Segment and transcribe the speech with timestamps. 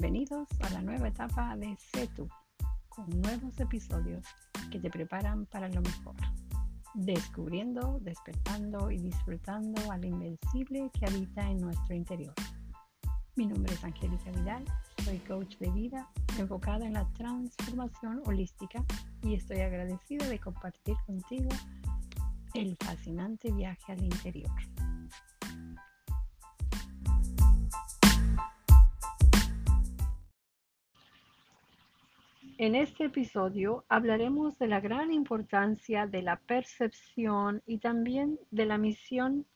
[0.00, 2.26] Bienvenidos a la nueva etapa de CETU,
[2.88, 4.24] con nuevos episodios
[4.70, 6.14] que te preparan para lo mejor,
[6.94, 12.32] descubriendo, despertando y disfrutando al invencible que habita en nuestro interior.
[13.36, 14.64] Mi nombre es Angélica Vidal,
[15.04, 16.08] soy coach de vida
[16.38, 18.82] enfocada en la transformación holística
[19.22, 21.50] y estoy agradecida de compartir contigo
[22.54, 24.50] el fascinante viaje al interior.
[32.62, 38.76] En este episodio hablaremos de la gran importancia de la percepción y también de la
[38.76, 39.46] misión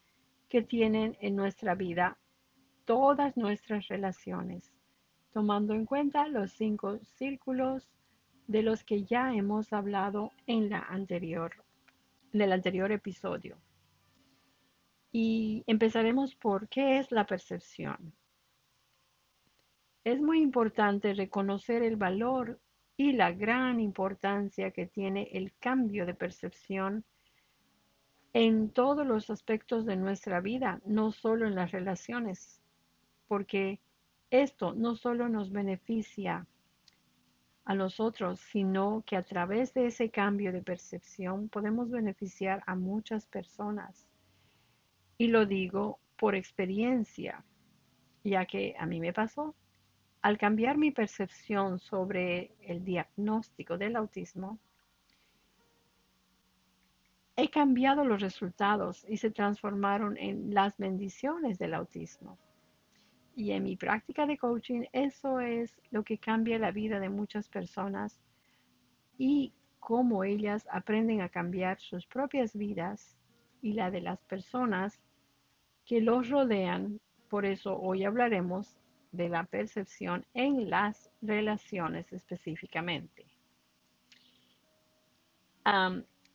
[0.49, 2.17] que tienen en nuestra vida
[2.87, 4.73] todas nuestras relaciones,
[5.35, 7.91] tomando en cuenta los cinco círculos
[8.47, 11.53] de los que ya hemos hablado en la anterior,
[12.33, 13.59] en el anterior episodio.
[15.13, 18.15] Y empezaremos por qué es la percepción.
[20.05, 22.61] Es muy importante reconocer el valor
[22.97, 27.05] y la gran importancia que tiene el cambio de percepción
[28.33, 32.61] en todos los aspectos de nuestra vida, no solo en las relaciones,
[33.29, 33.81] porque
[34.31, 36.47] esto no solo nos beneficia
[37.65, 43.27] a nosotros, sino que a través de ese cambio de percepción podemos beneficiar a muchas
[43.27, 44.07] personas.
[45.17, 47.45] Y lo digo por experiencia,
[48.23, 49.55] ya que a mí me pasó.
[50.25, 54.59] Al cambiar mi percepción sobre el diagnóstico del autismo,
[57.37, 62.39] he cambiado los resultados y se transformaron en las bendiciones del autismo.
[63.37, 67.47] Y en mi práctica de coaching, eso es lo que cambia la vida de muchas
[67.51, 68.19] personas
[69.19, 73.15] y cómo ellas aprenden a cambiar sus propias vidas
[73.61, 75.03] y la de las personas
[75.85, 76.99] que los rodean.
[77.29, 78.79] Por eso hoy hablaremos
[79.17, 83.27] de la percepción en las relaciones específicamente.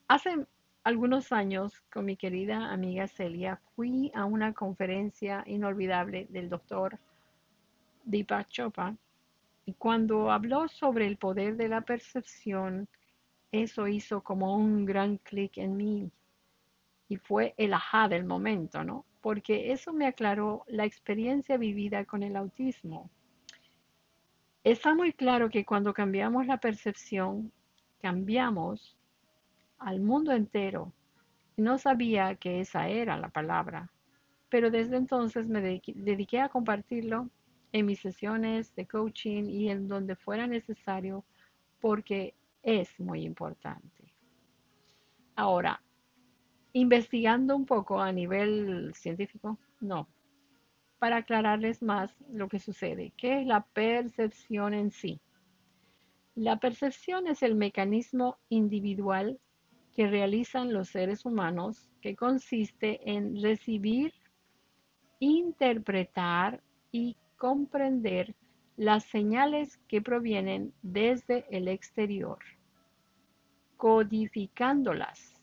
[0.08, 0.48] hace
[0.84, 6.98] algunos años, con mi querida amiga Celia, fui a una conferencia inolvidable del doctor
[8.06, 8.96] Deepak Chopra
[9.66, 12.88] y cuando habló sobre el poder de la percepción,
[13.52, 16.12] eso hizo como un gran clic en mí
[17.10, 19.06] y fue el ajá del momento, ¿no?
[19.22, 23.10] porque eso me aclaró la experiencia vivida con el autismo.
[24.64, 27.52] Está muy claro que cuando cambiamos la percepción,
[28.02, 28.98] cambiamos
[29.78, 30.94] al mundo entero.
[31.58, 33.92] No sabía que esa era la palabra,
[34.50, 37.30] pero desde entonces me dediqué a compartirlo
[37.72, 41.26] en mis sesiones de coaching y en donde fuera necesario
[41.80, 42.34] porque
[42.64, 44.14] es muy importante.
[45.36, 45.82] Ahora,
[46.74, 50.08] investigando un poco a nivel científico, no,
[51.00, 53.14] para aclararles más lo que sucede.
[53.18, 55.20] ¿Qué es la percepción en sí?
[56.36, 59.40] La percepción es el mecanismo individual
[59.96, 64.14] que realizan los seres humanos que consiste en recibir,
[65.20, 68.36] interpretar y comprender
[68.78, 72.40] las señales que provienen desde el exterior,
[73.76, 75.39] codificándolas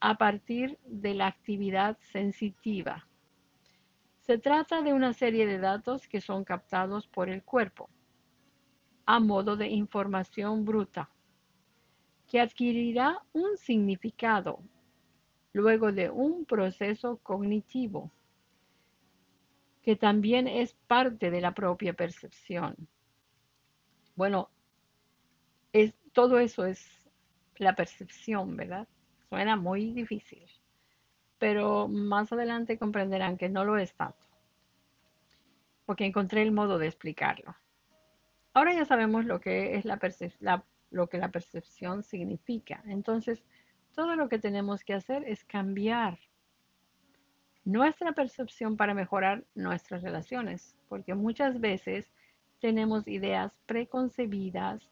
[0.00, 3.06] a partir de la actividad sensitiva.
[4.20, 7.90] Se trata de una serie de datos que son captados por el cuerpo
[9.06, 11.10] a modo de información bruta,
[12.28, 14.62] que adquirirá un significado
[15.52, 18.12] luego de un proceso cognitivo,
[19.82, 22.76] que también es parte de la propia percepción.
[24.14, 24.48] Bueno,
[25.72, 27.10] es, todo eso es
[27.56, 28.86] la percepción, ¿verdad?
[29.30, 30.44] Suena muy difícil,
[31.38, 34.26] pero más adelante comprenderán que no lo es tanto,
[35.86, 37.54] porque encontré el modo de explicarlo.
[38.54, 42.82] Ahora ya sabemos lo que es la, lo que la percepción significa.
[42.86, 43.44] Entonces,
[43.94, 46.18] todo lo que tenemos que hacer es cambiar
[47.64, 52.10] nuestra percepción para mejorar nuestras relaciones, porque muchas veces
[52.58, 54.90] tenemos ideas preconcebidas,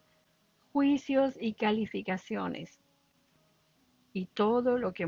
[0.72, 2.78] juicios y calificaciones
[4.18, 5.06] y todo lo que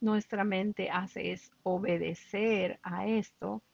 [0.00, 3.64] nuestra mente hace es obedecer a esto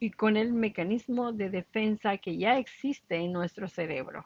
[0.00, 4.24] y con el mecanismo de defensa que ya existe en nuestro cerebro.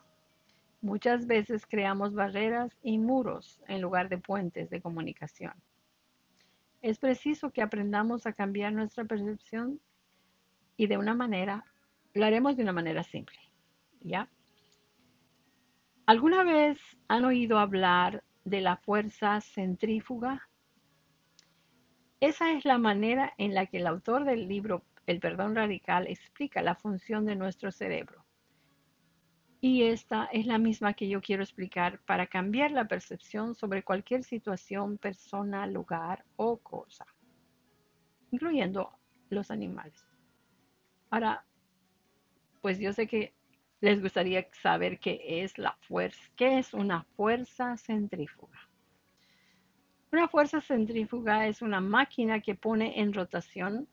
[0.80, 5.54] Muchas veces creamos barreras y muros en lugar de puentes de comunicación.
[6.80, 9.80] Es preciso que aprendamos a cambiar nuestra percepción
[10.76, 11.64] y de una manera,
[12.14, 13.40] lo haremos de una manera simple.
[14.02, 14.28] ¿Ya?
[16.06, 16.78] ¿Alguna vez
[17.08, 20.48] han oído hablar de la fuerza centrífuga.
[22.20, 26.60] Esa es la manera en la que el autor del libro el perdón radical explica
[26.60, 28.24] la función de nuestro cerebro.
[29.60, 34.22] Y esta es la misma que yo quiero explicar para cambiar la percepción sobre cualquier
[34.22, 37.06] situación, persona, lugar o cosa,
[38.30, 38.98] incluyendo
[39.30, 40.04] los animales.
[41.10, 41.44] Ahora,
[42.60, 43.32] pues yo sé que
[43.80, 48.58] les gustaría saber qué es la fuerza, qué es una fuerza centrífuga.
[50.10, 53.88] Una fuerza centrífuga es una máquina que pone en rotación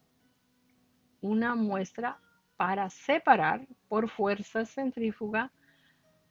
[1.21, 2.19] una muestra
[2.55, 5.51] para separar por fuerza centrífuga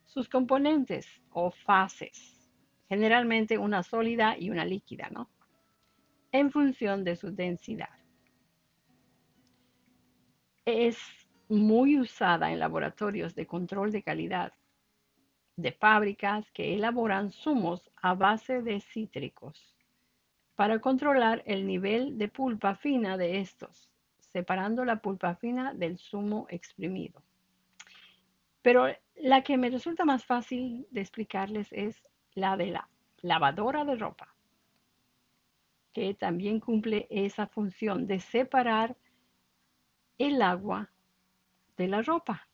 [0.05, 2.51] sus componentes o fases,
[2.89, 5.31] generalmente una sólida y una líquida, ¿no?
[6.33, 7.91] En función de su densidad.
[10.65, 10.99] Es
[11.49, 14.53] muy usada en laboratorios de control de calidad
[15.57, 19.77] de fábricas que elaboran zumos a base de cítricos
[20.57, 23.91] para controlar el nivel de pulpa fina de estos
[24.35, 27.23] separando la pulpa fina del zumo exprimido.
[28.63, 32.03] Pero la que me resulta más fácil de explicarles es
[32.35, 32.89] la de la
[33.23, 34.35] lavadora de ropa,
[35.93, 38.97] que también cumple esa función de separar
[40.19, 40.91] el agua
[41.77, 42.49] de la ropa.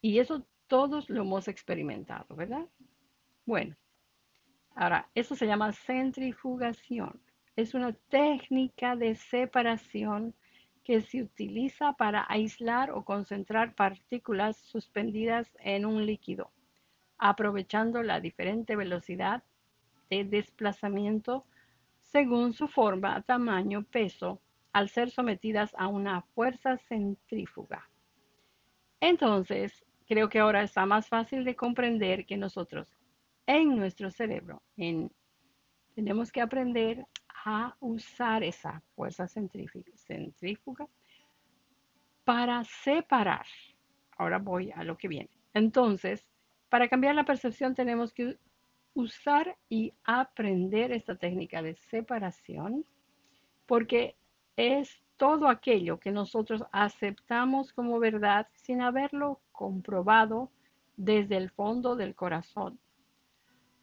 [0.00, 2.66] Y eso todos lo hemos experimentado, ¿verdad?
[3.44, 3.76] Bueno,
[4.74, 7.20] ahora, eso se llama centrifugación
[7.56, 10.34] es una técnica de separación
[10.84, 16.50] que se utiliza para aislar o concentrar partículas suspendidas en un líquido,
[17.18, 19.44] aprovechando la diferente velocidad
[20.10, 21.44] de desplazamiento
[22.00, 24.40] según su forma, tamaño, peso,
[24.72, 27.88] al ser sometidas a una fuerza centrífuga.
[29.00, 32.94] Entonces, creo que ahora está más fácil de comprender que nosotros
[33.46, 34.62] en nuestro cerebro
[35.94, 37.04] tenemos que aprender
[37.44, 40.86] a usar esa fuerza centrífuga
[42.24, 43.46] para separar.
[44.16, 45.30] Ahora voy a lo que viene.
[45.52, 46.30] Entonces,
[46.68, 48.38] para cambiar la percepción tenemos que
[48.94, 52.84] usar y aprender esta técnica de separación
[53.66, 54.16] porque
[54.56, 60.50] es todo aquello que nosotros aceptamos como verdad sin haberlo comprobado
[60.96, 62.78] desde el fondo del corazón.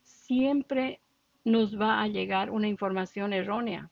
[0.04, 1.01] Siempre
[1.44, 3.89] nos va a llegar una información errónea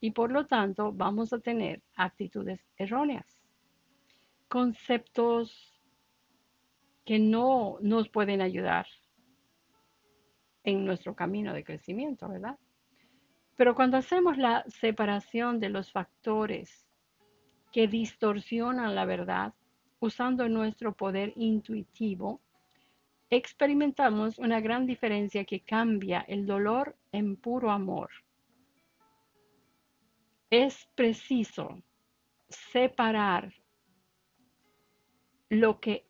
[0.00, 3.26] y por lo tanto vamos a tener actitudes erróneas,
[4.48, 5.74] conceptos
[7.04, 8.86] que no nos pueden ayudar
[10.62, 12.58] en nuestro camino de crecimiento, ¿verdad?
[13.56, 16.86] Pero cuando hacemos la separación de los factores
[17.72, 19.54] que distorsionan la verdad,
[20.00, 22.40] usando nuestro poder intuitivo,
[23.30, 28.10] experimentamos una gran diferencia que cambia el dolor en puro amor.
[30.50, 31.82] Es preciso
[32.48, 33.52] separar
[35.48, 36.06] lo que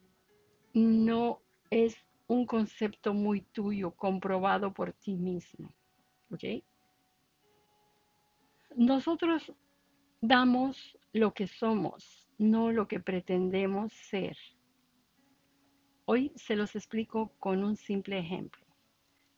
[0.72, 1.96] no es
[2.26, 5.72] un concepto muy tuyo comprobado por ti mismo.
[8.76, 9.52] Nosotros
[10.20, 14.36] damos lo que somos, no lo que pretendemos ser.
[16.06, 18.64] Hoy se los explico con un simple ejemplo.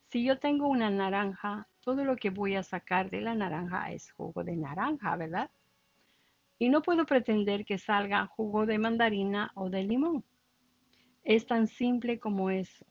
[0.09, 4.11] Si yo tengo una naranja, todo lo que voy a sacar de la naranja es
[4.13, 5.51] jugo de naranja, ¿verdad?
[6.59, 10.25] Y no puedo pretender que salga jugo de mandarina o de limón.
[11.25, 12.87] Es tan simple como eso.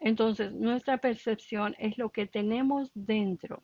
[0.00, 3.62] Entonces, nuestra percepción es lo que tenemos dentro.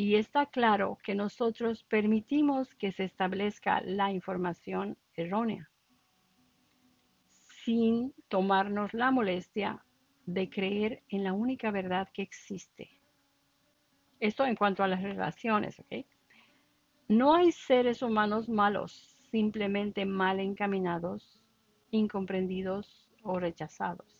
[0.00, 5.70] Y está claro que nosotros permitimos que se establezca la información errónea
[7.66, 9.84] sin tomarnos la molestia
[10.24, 12.88] de creer en la única verdad que existe.
[14.20, 16.06] Esto en cuanto a las relaciones, ¿ok?
[17.08, 21.44] No hay seres humanos malos, simplemente mal encaminados,
[21.90, 24.19] incomprendidos o rechazados.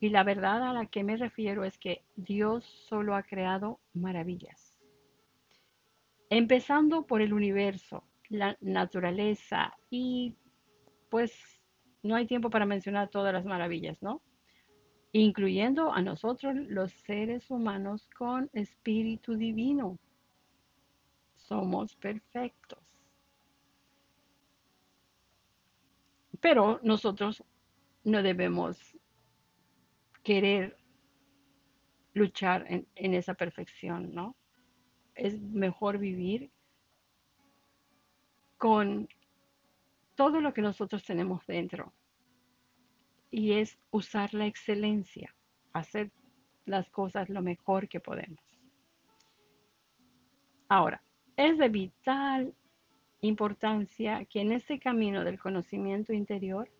[0.00, 4.78] Y la verdad a la que me refiero es que Dios solo ha creado maravillas.
[6.30, 10.34] Empezando por el universo, la naturaleza y
[11.10, 11.60] pues
[12.02, 14.22] no hay tiempo para mencionar todas las maravillas, ¿no?
[15.12, 19.98] Incluyendo a nosotros los seres humanos con espíritu divino.
[21.36, 22.78] Somos perfectos.
[26.40, 27.44] Pero nosotros
[28.04, 28.96] no debemos
[30.22, 30.76] querer
[32.12, 34.36] luchar en, esa perfección, ¿no?
[35.14, 36.50] Es mejor vivir
[38.56, 39.08] con
[40.14, 41.92] todo lo que nosotros tenemos dentro.
[43.30, 45.34] Y es usar la excelencia,
[45.72, 46.10] hacer
[46.64, 48.40] las cosas lo mejor que podemos.
[50.68, 51.02] Ahora,
[51.36, 52.54] es de vital
[53.20, 56.70] importancia que en este camino del conocimiento interior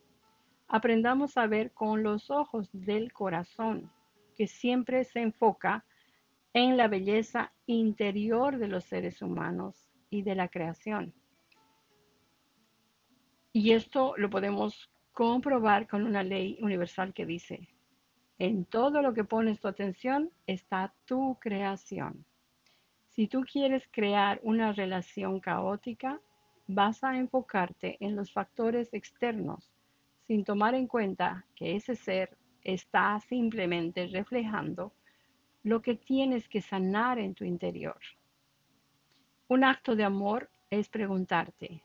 [0.71, 3.91] aprendamos a ver con los ojos del corazón,
[4.37, 5.83] que siempre se enfoca
[6.53, 11.13] en la belleza interior de los seres humanos y de la creación.
[13.51, 17.67] Y esto lo podemos comprobar con una ley universal que dice,
[18.39, 22.23] en todo lo que pones tu atención está tu creación.
[23.09, 26.21] Si tú quieres crear una relación caótica,
[26.67, 29.73] vas a enfocarte en los factores externos
[30.31, 34.93] sin tomar en cuenta que ese ser está simplemente reflejando
[35.61, 37.99] lo que tienes que sanar en tu interior.
[39.49, 41.83] Un acto de amor es preguntarte,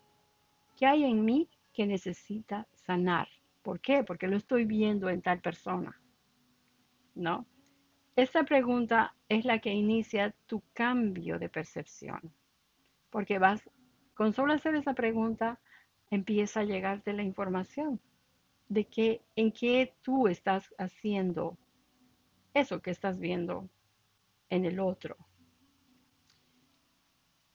[0.76, 3.26] ¿qué hay en mí que necesita sanar?
[3.64, 4.04] ¿Por qué?
[4.04, 6.00] Porque lo estoy viendo en tal persona.
[7.16, 7.46] ¿No?
[8.14, 12.32] Esta pregunta es la que inicia tu cambio de percepción.
[13.10, 13.68] Porque vas,
[14.14, 15.58] con solo hacer esa pregunta,
[16.12, 18.00] empieza a llegarte la información
[18.68, 21.56] de que en qué tú estás haciendo
[22.54, 23.68] eso que estás viendo
[24.48, 25.16] en el otro.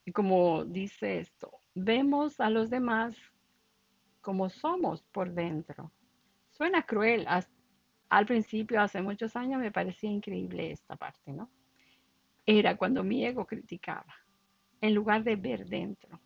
[0.06, 3.16] Y como dice esto, vemos a los demás
[4.22, 5.92] como somos por dentro.
[6.50, 7.26] Suena cruel.
[8.10, 11.50] Al principio, hace muchos años, me parecía increíble esta parte, ¿no?
[12.46, 14.14] Era cuando mi ego criticaba,
[14.82, 16.20] en lugar de ver dentro.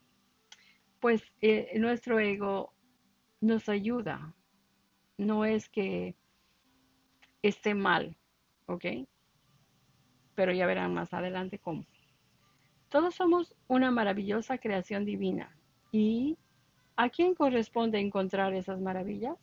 [0.99, 2.73] Pues eh, nuestro ego
[3.39, 4.33] nos ayuda
[5.17, 6.15] no es que
[7.41, 8.17] esté mal,
[8.65, 8.85] ¿ok?
[10.35, 11.85] Pero ya verán más adelante cómo.
[12.89, 15.55] Todos somos una maravillosa creación divina.
[15.91, 16.37] ¿Y
[16.95, 19.37] a quién corresponde encontrar esas maravillas?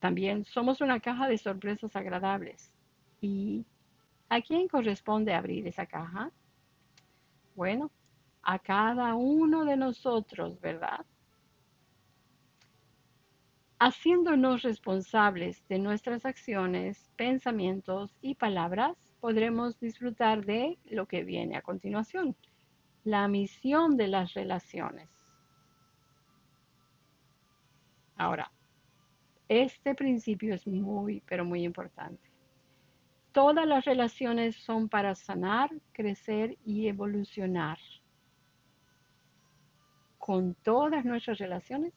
[0.00, 2.72] También somos una caja de sorpresas agradables.
[3.20, 3.64] ¿Y
[4.28, 6.30] a quién corresponde abrir esa caja?
[7.54, 7.90] Bueno,
[8.42, 11.06] a cada uno de nosotros, ¿verdad?
[13.80, 21.62] Haciéndonos responsables de nuestras acciones, pensamientos y palabras, podremos disfrutar de lo que viene a
[21.62, 22.36] continuación,
[23.02, 25.10] la misión de las relaciones.
[28.16, 28.52] Ahora,
[29.48, 32.30] este principio es muy, pero muy importante.
[33.32, 37.78] Todas las relaciones son para sanar, crecer y evolucionar.
[40.18, 41.92] Con todas nuestras relaciones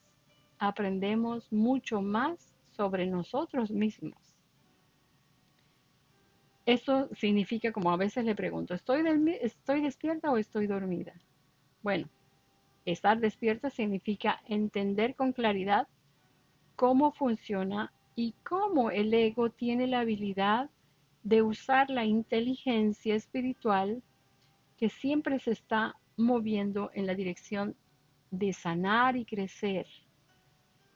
[0.58, 4.16] aprendemos mucho más sobre nosotros mismos.
[6.66, 9.02] Eso significa, como a veces le pregunto, ¿estoy,
[9.40, 11.14] ¿estoy despierta o estoy dormida?
[11.82, 12.08] Bueno,
[12.84, 15.88] estar despierta significa entender con claridad
[16.76, 20.70] cómo funciona y cómo el ego tiene la habilidad
[21.22, 24.02] de usar la inteligencia espiritual
[24.76, 27.76] que siempre se está moviendo en la dirección
[28.30, 29.86] de sanar y crecer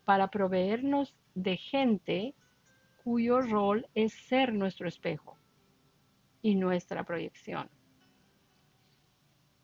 [0.04, 2.34] para proveernos de gente
[3.04, 5.36] cuyo rol es ser nuestro espejo
[6.40, 7.68] y nuestra proyección.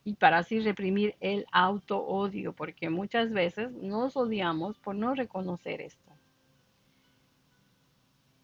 [0.04, 6.12] Y para así reprimir el auto-odio, porque muchas veces nos odiamos por no reconocer esto.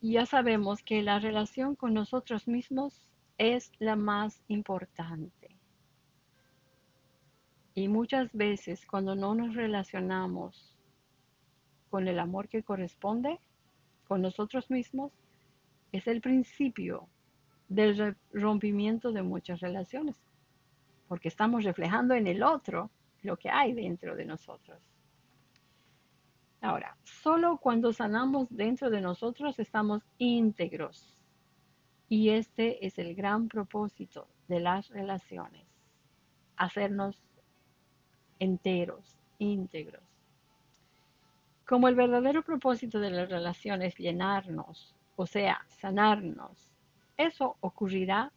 [0.00, 3.08] Y ya sabemos que la relación con nosotros mismos
[3.38, 5.56] es la más importante.
[7.74, 10.74] Y muchas veces cuando no nos relacionamos
[11.94, 13.38] con el amor que corresponde
[14.08, 15.12] con nosotros mismos,
[15.92, 17.06] es el principio
[17.68, 20.16] del rompimiento de muchas relaciones,
[21.06, 22.90] porque estamos reflejando en el otro
[23.22, 24.82] lo que hay dentro de nosotros.
[26.60, 31.22] Ahora, solo cuando sanamos dentro de nosotros estamos íntegros.
[32.08, 35.64] Y este es el gran propósito de las relaciones,
[36.56, 37.22] hacernos
[38.40, 40.13] enteros, íntegros.
[41.66, 46.75] Como el verdadero propósito de la relación es llenarnos, o sea, sanarnos,
[47.16, 48.30] eso ocurrirá,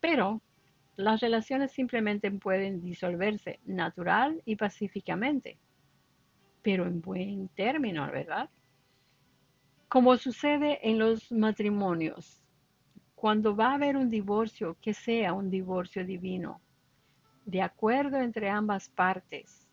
[0.00, 0.40] pero
[0.96, 5.58] las relaciones simplemente pueden disolverse natural y pacíficamente,
[6.62, 8.48] pero en buen término, ¿verdad?
[9.88, 12.42] Como sucede en los matrimonios,
[13.14, 16.60] cuando va a haber un divorcio, que sea un divorcio divino,
[17.44, 19.68] de acuerdo entre ambas partes,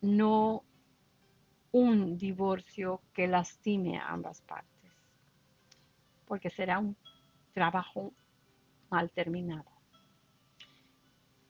[0.00, 0.62] no
[1.72, 4.90] un divorcio que lastime a ambas partes,
[6.26, 6.96] porque será un
[7.52, 8.12] trabajo
[8.90, 9.70] mal terminado.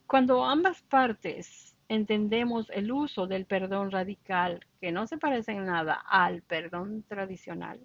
[0.07, 5.95] Cuando ambas partes entendemos el uso del perdón radical, que no se parece en nada
[5.95, 7.81] al perdón tradicional,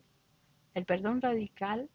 [0.73, 1.89] el perdón radical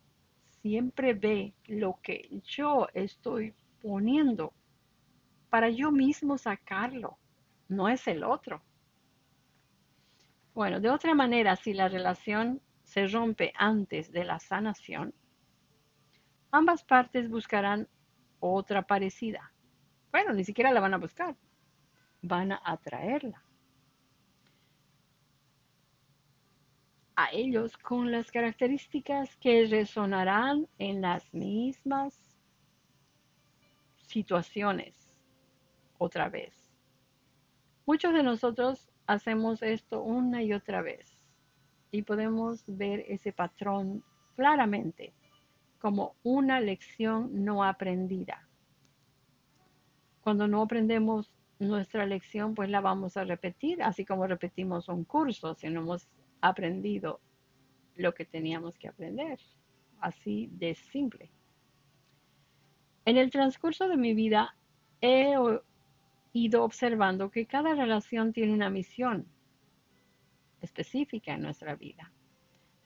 [0.62, 4.52] siempre ve lo que yo estoy poniendo
[5.50, 7.18] para yo mismo sacarlo,
[7.68, 8.62] no es el otro.
[10.54, 15.14] Bueno, de otra manera, si la relación se rompe antes de la sanación,
[16.50, 17.88] ambas partes buscarán
[18.40, 19.52] otra parecida.
[20.11, 21.37] Bueno, ni siquiera la van a buscar,
[22.23, 23.45] van a atraerla.
[27.14, 32.37] A ellos con las características que resonarán en las mismas
[33.99, 35.16] situaciones
[35.99, 36.73] otra vez.
[37.87, 41.19] Muchos de nosotros hacemos esto una y otra vez
[41.90, 44.05] y podemos ver ese patrón
[44.37, 45.12] claramente
[45.81, 48.49] como una lección no aprendida.
[50.21, 55.55] Cuando no aprendemos nuestra lección, pues la vamos a repetir, así como repetimos un curso
[55.55, 56.09] si no hemos
[56.40, 57.21] aprendido
[57.97, 59.40] lo que teníamos que aprender.
[59.99, 61.33] Así de simple.
[63.05, 64.55] En el transcurso de mi vida
[65.00, 65.35] he
[66.32, 69.26] ido observando que cada relación tiene una misión
[70.60, 72.12] específica en nuestra vida.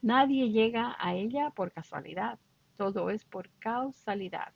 [0.02, 2.38] Nadie llega a ella por casualidad,
[2.76, 4.52] todo es por causalidad,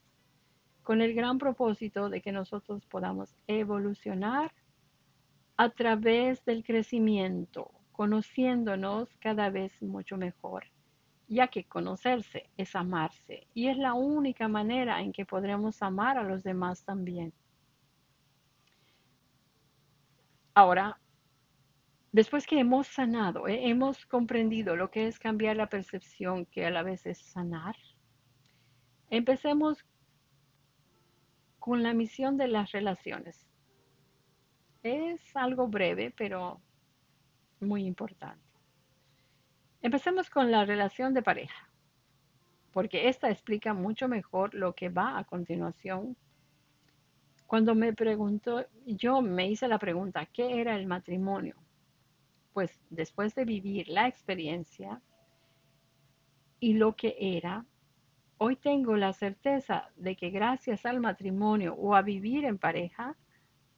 [0.82, 4.52] con el gran propósito de que nosotros podamos evolucionar
[5.56, 10.64] a través del crecimiento, conociéndonos cada vez mucho mejor,
[11.26, 16.22] ya que conocerse es amarse y es la única manera en que podremos amar a
[16.22, 17.32] los demás también.
[20.60, 20.98] Ahora,
[22.10, 26.70] después que hemos sanado, eh, hemos comprendido lo que es cambiar la percepción, que a
[26.70, 27.76] la vez es sanar,
[29.08, 29.86] empecemos
[31.60, 33.46] con la misión de las relaciones.
[34.82, 36.60] Es algo breve, pero
[37.60, 38.42] muy importante.
[39.80, 41.70] Empecemos con la relación de pareja,
[42.72, 46.16] porque esta explica mucho mejor lo que va a continuación
[47.48, 51.56] cuando me preguntó, yo me hice la pregunta, ¿qué era el matrimonio?
[52.52, 55.00] Pues después de vivir la experiencia
[56.60, 57.64] y lo que era,
[58.36, 63.16] hoy tengo la certeza de que gracias al matrimonio o a vivir en pareja,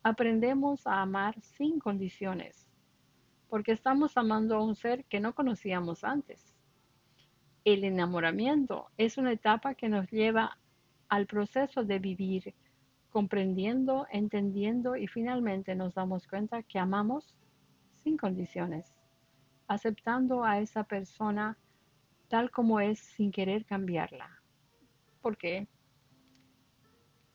[0.03, 2.67] aprendemos a amar sin condiciones,
[3.49, 6.57] porque estamos amando a un ser que no conocíamos antes.
[7.65, 10.59] El enamoramiento es una etapa que nos lleva
[11.09, 12.53] al proceso de vivir
[13.11, 17.35] comprendiendo, entendiendo y finalmente nos damos cuenta que amamos
[18.03, 18.95] sin condiciones,
[19.67, 21.59] aceptando a esa persona
[22.29, 24.41] tal como es sin querer cambiarla,
[25.21, 25.67] porque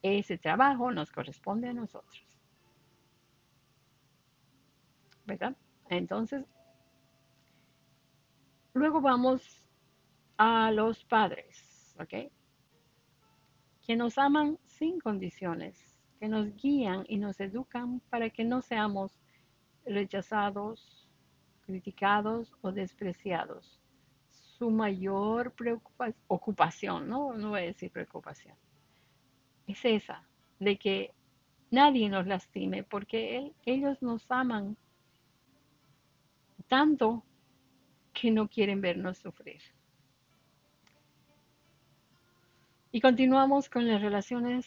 [0.02, 2.24] ese trabajo nos corresponde a nosotros.
[5.26, 5.56] ¿Verdad?
[5.88, 6.44] Entonces,
[8.72, 9.42] luego vamos
[10.38, 12.30] a los padres, ¿ok?
[13.86, 15.76] Que nos aman sin condiciones,
[16.18, 19.12] que nos guían y nos educan para que no seamos
[19.84, 21.08] rechazados,
[21.62, 23.80] criticados o despreciados.
[24.58, 27.34] Su mayor preocupación, ocupación, ¿no?
[27.34, 28.54] no voy a decir preocupación,
[29.66, 30.26] es esa,
[30.58, 31.14] de que
[31.70, 34.76] nadie nos lastime, porque ellos nos aman
[36.68, 37.22] tanto
[38.12, 39.60] que no quieren vernos sufrir.
[42.96, 44.66] Y continuamos con las relaciones,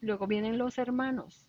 [0.00, 1.46] luego vienen los hermanos.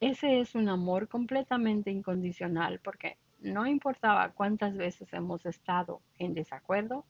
[0.00, 7.04] Ese es un amor completamente incondicional porque no importaba cuántas veces hemos estado en desacuerdo,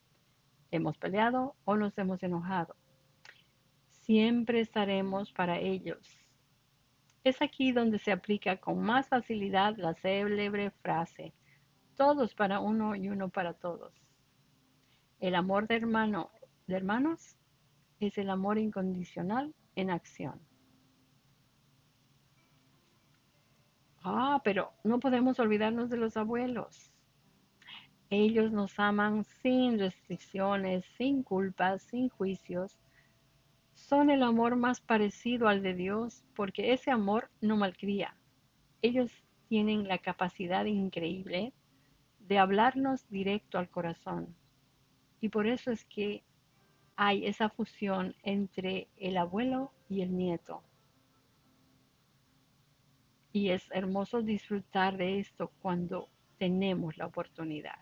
[0.73, 2.75] hemos peleado o nos hemos enojado.
[3.91, 6.19] Siempre estaremos para ellos.
[7.23, 11.33] Es aquí donde se aplica con más facilidad la célebre frase,
[11.95, 13.95] todos para uno y uno para todos.
[15.21, 16.33] El amor de hermano
[16.71, 17.37] de hermanos
[17.99, 20.41] es el amor incondicional en acción.
[24.03, 26.91] Ah, pero no podemos olvidarnos de los abuelos.
[28.09, 32.79] Ellos nos aman sin restricciones, sin culpas, sin juicios.
[33.75, 38.17] Son el amor más parecido al de Dios porque ese amor no malcría.
[38.81, 39.11] Ellos
[39.49, 41.53] tienen la capacidad increíble
[42.21, 44.35] de hablarnos directo al corazón.
[45.21, 46.25] Y por eso es que
[47.03, 50.63] hay esa fusión entre el abuelo y el nieto.
[53.33, 57.79] Y es hermoso disfrutar de esto cuando tenemos la oportunidad.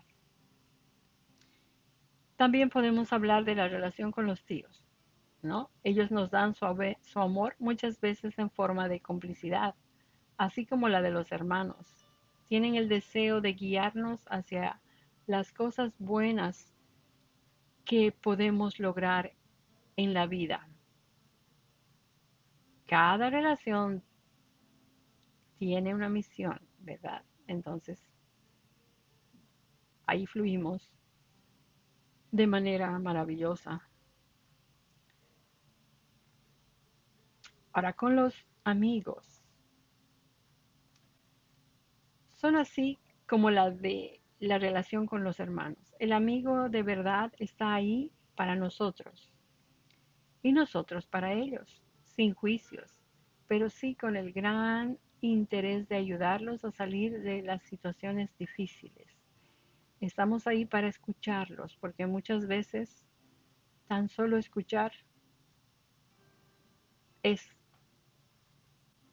[2.37, 4.85] También podemos hablar de la relación con los tíos,
[5.41, 5.69] ¿no?
[5.83, 6.65] Ellos nos dan su,
[7.01, 9.75] su amor muchas veces en forma de complicidad,
[10.37, 12.07] así como la de los hermanos.
[12.47, 14.79] Tienen el deseo de guiarnos hacia
[15.27, 16.73] las cosas buenas
[17.89, 19.33] que podemos lograr
[19.97, 20.69] en la vida.
[22.85, 24.03] cada relación
[25.57, 27.23] tiene una misión, ¿verdad?
[27.47, 27.99] Entonces,
[30.05, 30.93] ahí fluimos
[32.31, 33.81] de manera maravillosa.
[37.73, 39.43] Ahora con los amigos.
[42.35, 45.88] Son así como la de la relación con los hermanos.
[45.99, 49.33] El amigo de verdad está ahí para nosotros
[50.41, 53.01] y nosotros para ellos, sin juicios,
[53.49, 59.07] pero sí con el gran interés de ayudarlos a salir de las situaciones difíciles.
[59.99, 63.05] Estamos ahí para escucharlos, porque muchas veces
[63.89, 64.93] tan solo escuchar
[67.23, 67.45] es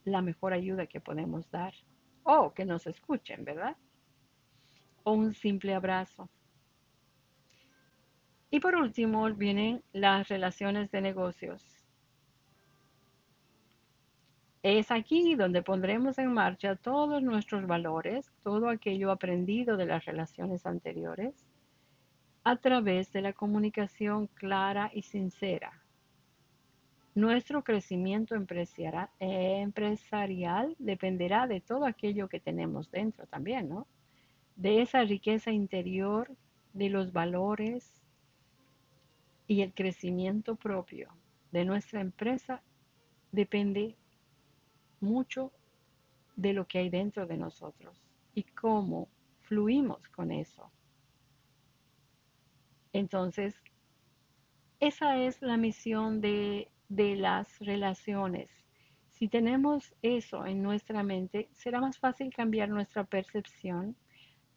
[0.04, 1.74] la mejor ayuda que podemos dar.
[2.22, 3.76] O que nos escuchen, ¿verdad?
[5.02, 6.30] O un simple abrazo.
[8.56, 11.62] Y por último vienen las relaciones de negocios.
[14.62, 20.64] Es aquí donde pondremos en marcha todos nuestros valores, todo aquello aprendido de las relaciones
[20.64, 21.34] anteriores,
[22.44, 25.84] a través de la comunicación clara y sincera.
[27.14, 29.10] Nuestro crecimiento empresarial
[30.78, 33.86] dependerá de todo aquello que tenemos dentro también, ¿no?
[34.56, 36.34] De esa riqueza interior,
[36.72, 38.05] de los valores
[39.46, 41.12] y el crecimiento propio
[41.52, 42.62] de nuestra empresa
[43.32, 43.96] depende
[45.00, 45.52] mucho
[46.34, 48.02] de lo que hay dentro de nosotros
[48.34, 49.08] y cómo
[49.42, 50.70] fluimos con eso.
[52.92, 53.54] Entonces,
[54.80, 58.50] esa es la misión de, de las relaciones.
[59.10, 63.96] Si tenemos eso en nuestra mente, será más fácil cambiar nuestra percepción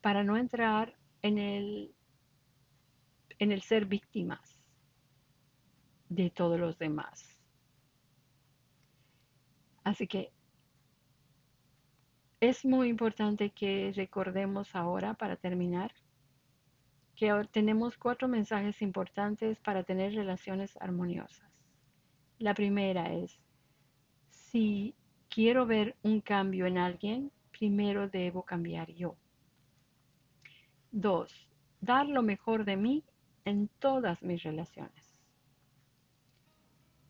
[0.01, 1.93] para no entrar en el,
[3.37, 4.58] en el ser víctimas
[6.09, 7.39] de todos los demás.
[9.83, 10.31] Así que
[12.41, 15.93] es muy importante que recordemos ahora, para terminar,
[17.15, 21.51] que tenemos cuatro mensajes importantes para tener relaciones armoniosas.
[22.37, 23.37] La primera es,
[24.29, 24.95] si
[25.27, 29.17] quiero ver un cambio en alguien, primero debo cambiar yo.
[30.91, 31.49] Dos,
[31.81, 33.03] dar lo mejor de mí
[33.43, 34.98] en todas mis relaciones.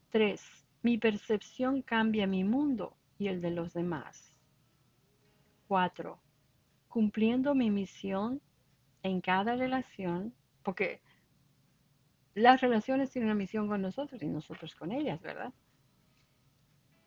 [0.10, 0.42] Tres,
[0.82, 4.34] mi percepción cambia mi mundo y el de los demás.
[5.68, 6.20] 4.
[6.88, 8.42] Cumpliendo mi misión
[9.04, 11.00] en cada relación, porque
[12.34, 15.54] las relaciones tienen una misión con nosotros y nosotros con ellas, ¿verdad?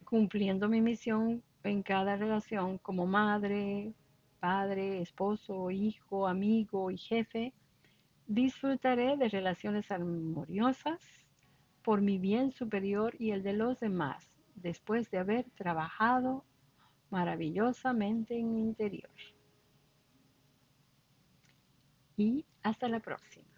[0.04, 3.94] Cumpliendo mi misión en cada relación como madre,
[4.38, 7.52] padre, esposo, hijo, amigo y jefe,
[8.28, 11.00] disfrutaré de relaciones armoniosas
[11.82, 16.44] por mi bien superior y el de los demás, después de haber trabajado
[17.10, 19.10] maravillosamente en mi interior.
[22.16, 23.52] Y hasta la próxima.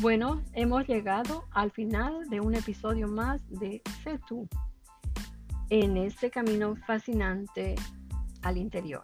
[0.00, 4.20] Bueno, hemos llegado al final de un episodio más de Sé
[5.70, 7.74] en este camino fascinante
[8.42, 9.02] al interior.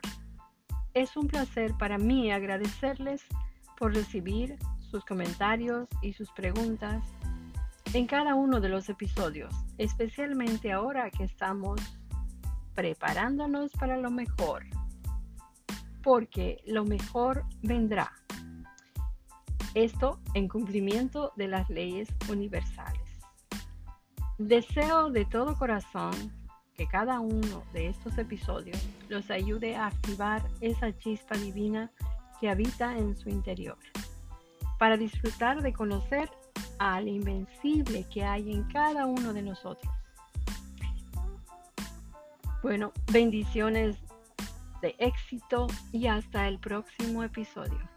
[0.94, 3.22] Es un placer para mí agradecerles
[3.76, 7.04] por recibir sus comentarios y sus preguntas
[7.92, 11.80] en cada uno de los episodios, especialmente ahora que estamos
[12.74, 14.64] preparándonos para lo mejor,
[16.02, 18.12] porque lo mejor vendrá.
[19.74, 23.00] Esto en cumplimiento de las leyes universales.
[24.38, 26.12] Deseo de todo corazón
[26.76, 31.90] que cada uno de estos episodios los ayude a activar esa chispa divina
[32.40, 33.78] que habita en su interior,
[34.78, 36.28] para disfrutar de conocer
[36.78, 39.92] al invencible que hay en cada uno de nosotros.
[42.62, 43.96] Bueno, bendiciones
[44.80, 47.93] de éxito y hasta el próximo episodio.